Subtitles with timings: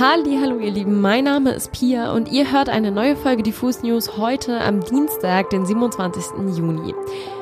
[0.00, 4.16] Hallo ihr Lieben, mein Name ist Pia und ihr hört eine neue Folge Diffus News
[4.16, 6.56] heute am Dienstag, den 27.
[6.56, 6.94] Juni.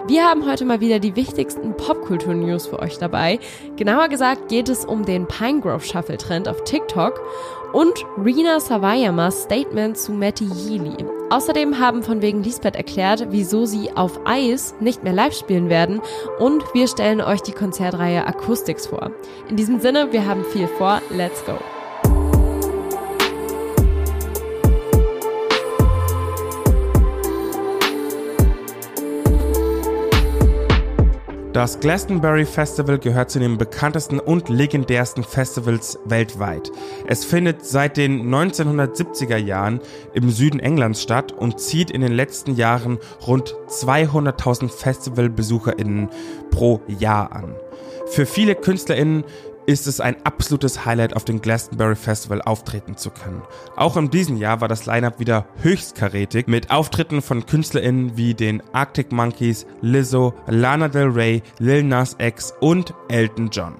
[0.06, 3.40] Wir haben heute mal wieder die wichtigsten Popkultur-News für euch dabei.
[3.76, 7.20] Genauer gesagt geht es um den Pinegrove Shuffle Trend auf TikTok
[7.74, 11.04] und Rina Savayamas Statement zu Matty Healy.
[11.28, 16.00] Außerdem haben von wegen Lisbeth erklärt, wieso sie auf Eis nicht mehr live spielen werden
[16.38, 19.10] und wir stellen euch die Konzertreihe Acoustics vor.
[19.50, 21.58] In diesem Sinne, wir haben viel vor, let's go!
[31.56, 36.70] Das Glastonbury Festival gehört zu den bekanntesten und legendärsten Festivals weltweit.
[37.06, 39.80] Es findet seit den 1970er Jahren
[40.12, 46.10] im Süden Englands statt und zieht in den letzten Jahren rund 200.000 Festivalbesucherinnen
[46.50, 47.54] pro Jahr an.
[48.08, 49.24] Für viele Künstlerinnen
[49.66, 53.42] ist es ein absolutes Highlight, auf dem Glastonbury Festival auftreten zu können.
[53.76, 58.34] Auch in diesem Jahr war das Line-Up wieder höchst karätig mit Auftritten von KünstlerInnen wie
[58.34, 63.74] den Arctic Monkeys, Lizzo, Lana Del Rey, Lil Nas X und Elton John.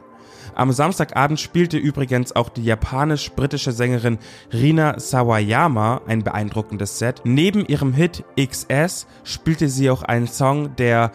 [0.57, 4.19] Am Samstagabend spielte übrigens auch die japanisch-britische Sängerin
[4.55, 7.21] Rina Sawayama ein beeindruckendes Set.
[7.25, 11.13] Neben ihrem Hit XS spielte sie auch einen Song, der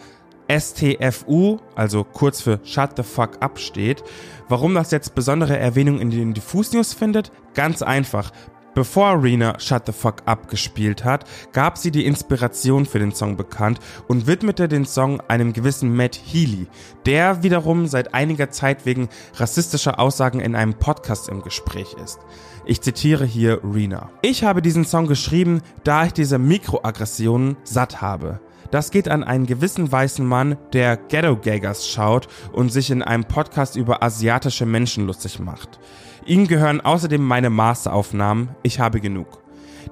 [0.48, 4.02] STFU, also kurz für Shut the Fuck Up steht.
[4.48, 7.32] Warum das jetzt besondere Erwähnung in den Diffus News findet?
[7.54, 8.32] Ganz einfach.
[8.74, 13.36] Bevor Rena Shut the Fuck Up gespielt hat, gab sie die Inspiration für den Song
[13.36, 16.68] bekannt und widmete den Song einem gewissen Matt Healy,
[17.04, 22.18] der wiederum seit einiger Zeit wegen rassistischer Aussagen in einem Podcast im Gespräch ist.
[22.64, 24.10] Ich zitiere hier Rena.
[24.22, 28.40] Ich habe diesen Song geschrieben, da ich diese Mikroaggressionen satt habe.
[28.72, 33.24] Das geht an einen gewissen weißen Mann, der Ghetto Gaggers schaut und sich in einem
[33.24, 35.78] Podcast über asiatische Menschen lustig macht.
[36.24, 38.48] Ihm gehören außerdem meine Masteraufnahmen.
[38.62, 39.42] Ich habe genug.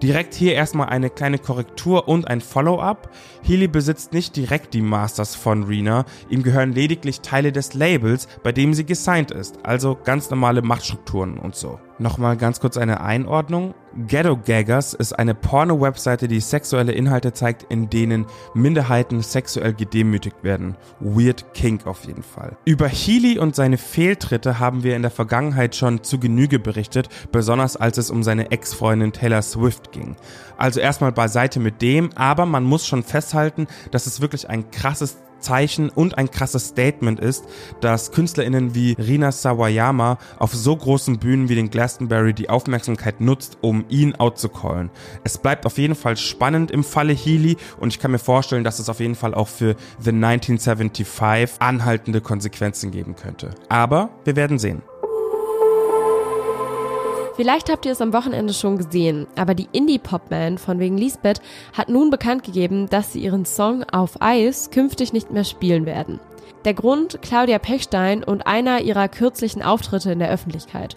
[0.03, 3.11] Direkt hier erstmal eine kleine Korrektur und ein Follow-up.
[3.43, 8.51] Healy besitzt nicht direkt die Masters von Rena, ihm gehören lediglich Teile des Labels, bei
[8.51, 11.79] dem sie gesigned ist, also ganz normale Machtstrukturen und so.
[12.01, 13.75] Nochmal ganz kurz eine Einordnung.
[14.07, 18.25] Ghetto Gaggers ist eine Porno-Webseite, die sexuelle Inhalte zeigt, in denen
[18.55, 20.79] Minderheiten sexuell gedemütigt werden.
[21.01, 22.57] Weird Kink auf jeden Fall.
[22.65, 27.77] Über Healy und seine Fehltritte haben wir in der Vergangenheit schon zu Genüge berichtet, besonders
[27.77, 30.17] als es um seine Ex-Freundin Taylor Swift ging.
[30.57, 35.19] Also erstmal beiseite mit dem, aber man muss schon festhalten, dass es wirklich ein krasses
[35.41, 37.45] Zeichen und ein krasses Statement ist,
[37.81, 43.59] dass KünstlerInnen wie Rina Sawayama auf so großen Bühnen wie den Glastonbury die Aufmerksamkeit nutzt,
[43.61, 44.91] um ihn outzucallen.
[45.25, 48.79] Es bleibt auf jeden Fall spannend im Falle Healy und ich kann mir vorstellen, dass
[48.79, 53.51] es auf jeden Fall auch für The 1975 anhaltende Konsequenzen geben könnte.
[53.69, 54.83] Aber wir werden sehen.
[57.37, 61.41] Vielleicht habt ihr es am Wochenende schon gesehen, aber die Indie-Pop-Band von wegen Lisbeth
[61.73, 66.21] hat nun bekannt gegeben, dass sie ihren Song Auf Eis künftig nicht mehr spielen werden.
[66.67, 70.97] Der Grund Claudia Pechstein und einer ihrer kürzlichen Auftritte in der Öffentlichkeit.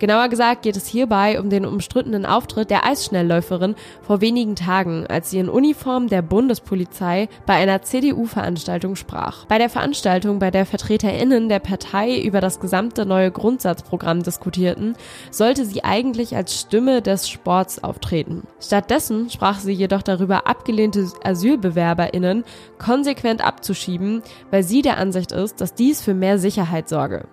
[0.00, 5.30] Genauer gesagt geht es hierbei um den umstrittenen Auftritt der Eisschnelllläuferin vor wenigen Tagen, als
[5.30, 9.44] sie in Uniform der Bundespolizei bei einer CDU-Veranstaltung sprach.
[9.46, 14.96] Bei der Veranstaltung, bei der VertreterInnen der Partei über das gesamte neue Grundsatzprogramm diskutierten,
[15.30, 18.42] sollte sie eigentlich als Stimme des Sports auftreten.
[18.60, 22.44] Stattdessen sprach sie jedoch darüber, abgelehnte AsylbewerberInnen
[22.78, 27.26] konsequent abzuschieben, weil sie der Ansicht ist, dass dies für mehr Sicherheit sorge.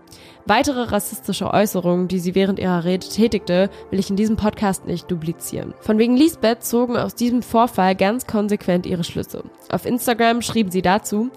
[0.45, 5.09] Weitere rassistische Äußerungen, die sie während ihrer Rede tätigte, will ich in diesem Podcast nicht
[5.09, 5.73] duplizieren.
[5.79, 9.45] Von wegen Lisbeth zogen aus diesem Vorfall ganz konsequent ihre Schlüsse.
[9.69, 11.29] Auf Instagram schrieben sie dazu,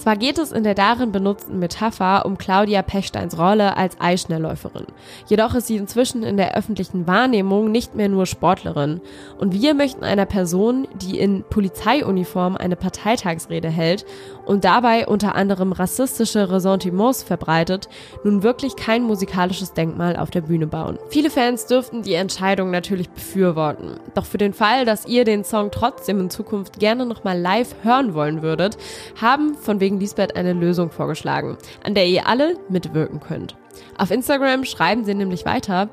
[0.00, 4.86] zwar geht es in der darin benutzten Metapher um Claudia Pechsteins Rolle als Eisschnellläuferin,
[5.26, 9.00] jedoch ist sie inzwischen in der öffentlichen Wahrnehmung nicht mehr nur Sportlerin.
[9.38, 14.04] Und wir möchten einer Person, die in Polizeiuniform eine Parteitagsrede hält
[14.46, 17.88] und dabei unter anderem rassistische Ressentiments verbreitet,
[18.24, 20.98] nun wirklich kein musikalisches Denkmal auf der Bühne bauen.
[21.08, 24.00] Viele Fans dürften die Entscheidung natürlich befürworten.
[24.14, 28.14] Doch für den Fall, dass ihr den Song trotzdem in Zukunft gerne nochmal live hören
[28.14, 28.76] wollen würdet,
[29.20, 33.56] haben von wegen wegen Lisbeth eine Lösung vorgeschlagen, an der ihr alle mitwirken könnt.
[33.98, 35.88] Auf Instagram schreiben sie nämlich weiter,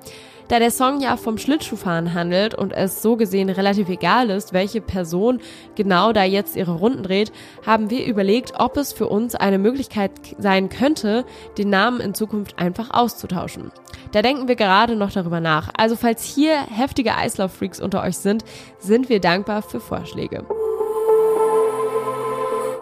[0.50, 4.80] da der Song ja vom Schlittschuhfahren handelt und es so gesehen relativ egal ist, welche
[4.80, 5.42] Person
[5.76, 7.34] genau da jetzt ihre Runden dreht,
[7.66, 11.26] haben wir überlegt, ob es für uns eine Möglichkeit sein könnte,
[11.58, 13.72] den Namen in Zukunft einfach auszutauschen.
[14.14, 15.70] Da denken wir gerade noch darüber nach.
[15.76, 18.46] Also falls hier heftige Eislauffreaks unter euch sind,
[18.80, 20.46] sind wir dankbar für Vorschläge.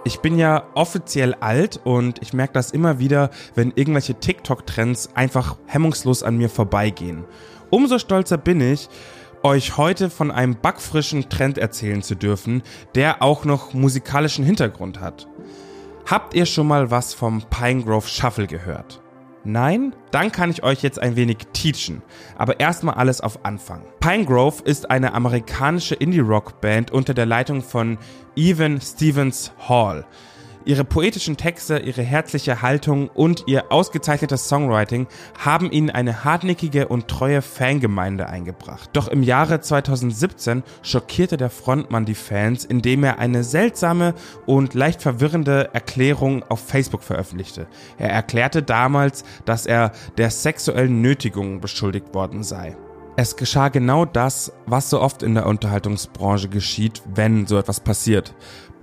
[0.08, 5.58] Ich bin ja offiziell alt und ich merke das immer wieder, wenn irgendwelche TikTok-Trends einfach
[5.66, 7.26] hemmungslos an mir vorbeigehen.
[7.72, 8.88] Umso stolzer bin ich,
[9.42, 12.62] euch heute von einem backfrischen Trend erzählen zu dürfen,
[12.94, 15.28] der auch noch musikalischen Hintergrund hat.
[16.06, 19.02] Habt ihr schon mal was vom Pinegrove Shuffle gehört?
[19.46, 19.94] Nein?
[20.10, 22.02] Dann kann ich euch jetzt ein wenig teachen.
[22.36, 23.84] Aber erstmal alles auf Anfang.
[24.00, 28.00] Pinegrove ist eine amerikanische Indie-Rock-Band unter der Leitung von
[28.36, 30.06] Evan Stevens Hall.
[30.66, 35.06] Ihre poetischen Texte, ihre herzliche Haltung und ihr ausgezeichnetes Songwriting
[35.38, 38.90] haben ihnen eine hartnäckige und treue Fangemeinde eingebracht.
[38.94, 44.16] Doch im Jahre 2017 schockierte der Frontmann die Fans, indem er eine seltsame
[44.48, 47.68] und leicht verwirrende Erklärung auf Facebook veröffentlichte.
[48.00, 52.76] Er erklärte damals, dass er der sexuellen Nötigung beschuldigt worden sei.
[53.18, 58.34] Es geschah genau das, was so oft in der Unterhaltungsbranche geschieht, wenn so etwas passiert.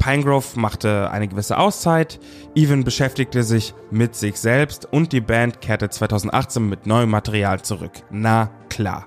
[0.02, 2.18] Pinegrove machte eine gewisse Auszeit,
[2.56, 7.92] Evan beschäftigte sich mit sich selbst und die Band kehrte 2018 mit neuem Material zurück.
[8.10, 9.06] Na klar.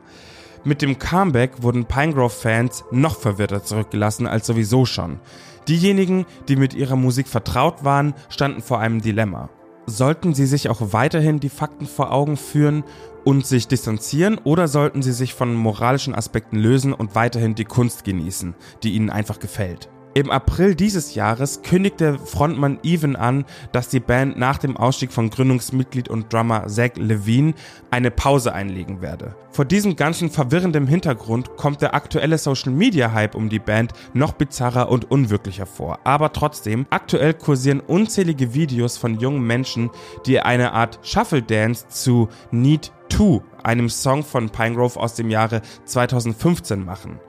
[0.64, 5.20] Mit dem Comeback wurden Pinegrove-Fans noch verwirrter zurückgelassen als sowieso schon.
[5.68, 9.50] Diejenigen, die mit ihrer Musik vertraut waren, standen vor einem Dilemma.
[9.88, 12.86] Sollten sie sich auch weiterhin die Fakten vor Augen führen
[13.26, 18.06] und sich distanzieren oder sollten sie sich von moralischen Aspekten lösen und weiterhin die Kunst
[18.06, 19.90] genießen, die ihnen einfach gefällt?
[20.18, 25.30] Im April dieses Jahres kündigte Frontmann Even an, dass die Band nach dem Ausstieg von
[25.30, 27.54] Gründungsmitglied und Drummer Zach Levine
[27.92, 29.36] eine Pause einlegen werde.
[29.52, 34.32] Vor diesem ganzen verwirrenden Hintergrund kommt der aktuelle Social Media Hype um die Band noch
[34.32, 36.00] bizarrer und unwirklicher vor.
[36.06, 39.90] Aber trotzdem, aktuell kursieren unzählige Videos von jungen Menschen,
[40.26, 45.62] die eine Art Shuffle Dance zu Need 2, einem Song von Pinegrove aus dem Jahre
[45.84, 47.20] 2015 machen.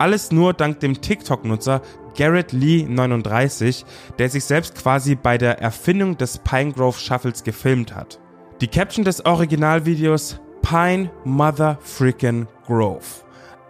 [0.00, 1.82] Alles nur dank dem TikTok-Nutzer
[2.16, 3.84] Garrett Lee 39,
[4.18, 8.20] der sich selbst quasi bei der Erfindung des Pinegrove Shuffles gefilmt hat.
[8.60, 13.24] Die Caption des Originalvideos Pine Mother Freaking Grove.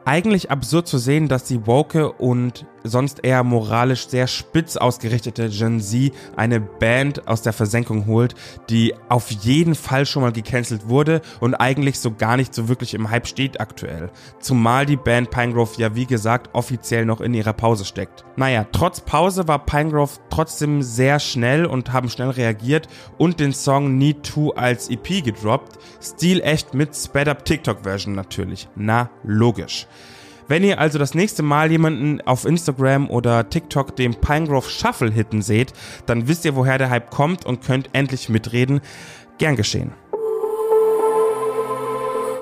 [0.04, 5.80] Eigentlich absurd zu sehen, dass die woke und sonst eher moralisch sehr spitz ausgerichtete Gen
[5.80, 8.34] Z eine Band aus der Versenkung holt,
[8.68, 12.94] die auf jeden Fall schon mal gecancelt wurde und eigentlich so gar nicht so wirklich
[12.94, 14.10] im Hype steht aktuell.
[14.40, 18.24] Zumal die Band Pinegrove ja wie gesagt offiziell noch in ihrer Pause steckt.
[18.36, 22.88] Naja, trotz Pause war Pinegrove trotzdem sehr schnell und haben schnell reagiert
[23.18, 25.78] und den Song Need To als EP gedroppt.
[26.02, 28.68] Stil echt mit Sped Up TikTok Version natürlich.
[28.76, 29.86] Na, logisch.
[30.50, 35.42] Wenn ihr also das nächste Mal jemanden auf Instagram oder TikTok dem Pinegrove Shuffle hitten
[35.42, 35.72] seht,
[36.06, 38.80] dann wisst ihr, woher der Hype kommt und könnt endlich mitreden.
[39.38, 39.92] Gern geschehen.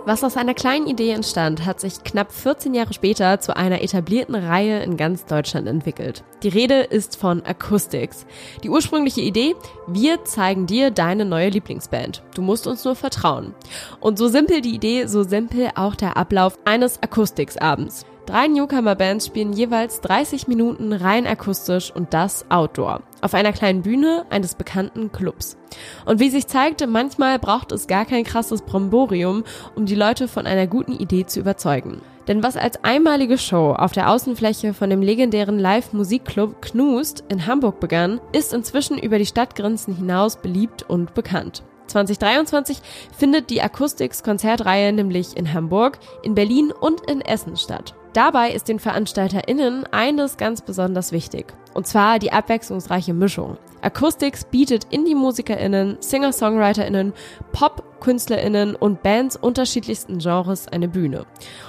[0.09, 4.35] Was aus einer kleinen Idee entstand, hat sich knapp 14 Jahre später zu einer etablierten
[4.35, 6.25] Reihe in ganz Deutschland entwickelt.
[6.43, 8.25] Die Rede ist von Acoustics.
[8.63, 9.55] Die ursprüngliche Idee,
[9.87, 12.23] wir zeigen dir deine neue Lieblingsband.
[12.35, 13.55] Du musst uns nur vertrauen.
[14.01, 18.07] Und so simpel die Idee, so simpel auch der Ablauf eines Acoustics-Abends.
[18.29, 23.01] Drei Newcomer-Bands spielen jeweils 30 Minuten rein akustisch und das outdoor.
[23.23, 25.57] Auf einer kleinen Bühne eines bekannten Clubs.
[26.05, 29.45] Und wie sich zeigte, manchmal braucht es gar kein krasses Bromborium,
[29.75, 32.03] um die Leute von einer guten Idee zu überzeugen.
[32.27, 37.81] Denn was als einmalige Show auf der Außenfläche von dem legendären Live-Musikclub Knust in Hamburg
[37.81, 41.63] begann, ist inzwischen über die Stadtgrenzen hinaus beliebt und bekannt.
[41.87, 42.81] 2023
[43.17, 47.95] findet die Acoustics-Konzertreihe nämlich in Hamburg, in Berlin und in Essen statt.
[48.13, 51.53] Dabei ist den VeranstalterInnen eines ganz besonders wichtig.
[51.75, 53.59] Und zwar die abwechslungsreiche Mischung.
[53.83, 57.13] Acoustics bietet Indie-MusikerInnen, Singer-SongwriterInnen,
[57.99, 61.27] Pop-KünstlerInnen und Bands unterschiedlichsten Genres eine Bühne.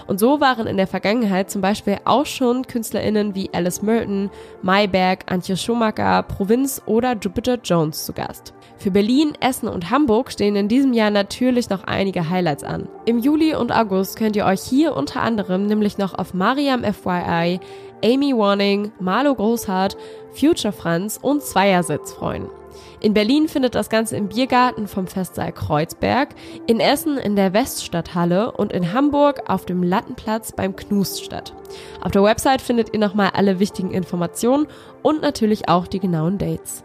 [0.07, 4.29] Und so waren in der Vergangenheit zum Beispiel auch schon KünstlerInnen wie Alice Merton,
[4.61, 8.53] Mayberg, Antje Schumacher, Provinz oder Jupiter Jones zu Gast.
[8.77, 12.87] Für Berlin, Essen und Hamburg stehen in diesem Jahr natürlich noch einige Highlights an.
[13.05, 17.59] Im Juli und August könnt ihr euch hier unter anderem nämlich noch auf Mariam FYI,
[18.03, 19.97] Amy Warning, Marlo Großhardt,
[20.31, 22.58] Future Franz und Zweiersitz freuen.
[22.99, 26.29] In Berlin findet das Ganze im Biergarten vom Festsaal Kreuzberg,
[26.67, 31.53] in Essen in der Weststadthalle und in Hamburg auf dem Lattenplatz beim Knust statt.
[32.01, 34.67] Auf der Website findet ihr nochmal alle wichtigen Informationen
[35.01, 36.83] und natürlich auch die genauen Dates.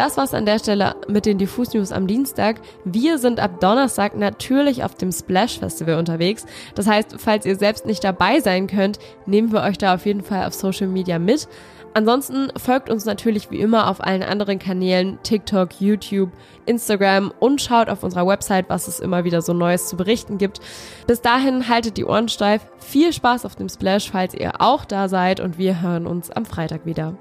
[0.00, 2.60] Das war's an der Stelle mit den Diffus News am Dienstag.
[2.84, 6.46] Wir sind ab Donnerstag natürlich auf dem Splash Festival unterwegs.
[6.74, 10.22] Das heißt, falls ihr selbst nicht dabei sein könnt, nehmen wir euch da auf jeden
[10.22, 11.48] Fall auf Social Media mit.
[11.92, 16.30] Ansonsten folgt uns natürlich wie immer auf allen anderen Kanälen, TikTok, YouTube,
[16.66, 20.60] Instagram und schaut auf unserer Website, was es immer wieder so Neues zu berichten gibt.
[21.06, 22.62] Bis dahin haltet die Ohren steif.
[22.78, 26.44] Viel Spaß auf dem Splash, falls ihr auch da seid und wir hören uns am
[26.44, 27.16] Freitag wieder.